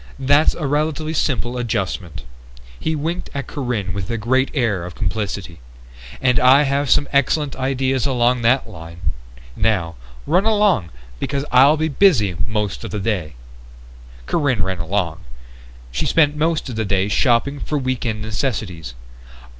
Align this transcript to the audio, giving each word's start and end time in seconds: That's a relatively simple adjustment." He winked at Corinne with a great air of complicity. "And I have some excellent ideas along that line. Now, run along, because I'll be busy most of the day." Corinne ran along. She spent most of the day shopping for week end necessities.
That's 0.17 0.55
a 0.55 0.65
relatively 0.65 1.13
simple 1.13 1.59
adjustment." 1.59 2.23
He 2.79 2.95
winked 2.95 3.29
at 3.35 3.45
Corinne 3.45 3.93
with 3.93 4.09
a 4.09 4.17
great 4.17 4.49
air 4.55 4.83
of 4.83 4.95
complicity. 4.95 5.59
"And 6.19 6.39
I 6.39 6.63
have 6.63 6.89
some 6.89 7.07
excellent 7.11 7.55
ideas 7.55 8.07
along 8.07 8.41
that 8.41 8.67
line. 8.67 9.11
Now, 9.55 9.93
run 10.25 10.45
along, 10.45 10.89
because 11.19 11.45
I'll 11.51 11.77
be 11.77 11.87
busy 11.87 12.35
most 12.47 12.83
of 12.83 12.89
the 12.89 12.99
day." 12.99 13.35
Corinne 14.25 14.63
ran 14.63 14.79
along. 14.79 15.19
She 15.91 16.07
spent 16.07 16.35
most 16.35 16.67
of 16.67 16.75
the 16.77 16.83
day 16.83 17.07
shopping 17.07 17.59
for 17.59 17.77
week 17.77 18.03
end 18.03 18.23
necessities. 18.23 18.95